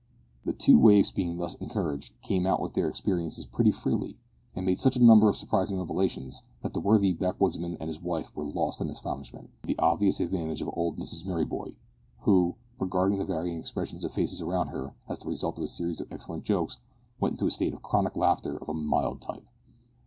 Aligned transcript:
The 0.45 0.53
two 0.53 0.79
waifs, 0.79 1.11
being 1.11 1.37
thus 1.37 1.53
encouraged, 1.59 2.19
came 2.23 2.47
out 2.47 2.59
with 2.59 2.73
their 2.73 2.87
experiences 2.89 3.45
pretty 3.45 3.71
freely, 3.71 4.17
and 4.55 4.65
made 4.65 4.79
such 4.79 4.95
a 4.95 4.99
number 5.03 5.29
of 5.29 5.35
surprising 5.35 5.77
revelations, 5.77 6.41
that 6.63 6.73
the 6.73 6.79
worthy 6.79 7.13
backwoodsman 7.13 7.77
and 7.79 7.87
his 7.87 8.01
wife 8.01 8.35
were 8.35 8.43
lost 8.45 8.81
in 8.81 8.89
astonishment, 8.89 9.51
to 9.61 9.67
the 9.67 9.77
obvious 9.77 10.19
advantage 10.19 10.59
of 10.59 10.71
old 10.73 10.97
Mrs 10.97 11.23
Merryboy, 11.27 11.75
who, 12.21 12.55
regarding 12.79 13.19
the 13.19 13.25
varying 13.25 13.59
expressions 13.59 14.03
of 14.03 14.11
face 14.11 14.41
around 14.41 14.69
her 14.69 14.95
as 15.07 15.19
the 15.19 15.29
result 15.29 15.59
of 15.59 15.65
a 15.65 15.67
series 15.67 16.01
of 16.01 16.11
excellent 16.11 16.45
jokes, 16.45 16.79
went 17.19 17.33
into 17.33 17.45
a 17.45 17.51
state 17.51 17.75
of 17.75 17.83
chronic 17.83 18.15
laughter 18.15 18.57
of 18.57 18.69
a 18.69 18.73
mild 18.73 19.21
type. 19.21 19.45